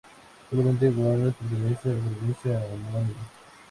[0.49, 3.19] Solamente Warnes pertenece a la provincia homónima.